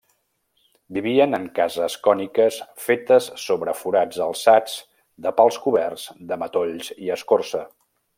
[0.95, 4.79] Vivien en cases còniques fetes sobre forats alçats
[5.27, 7.63] de pals coberts de matolls i escorça.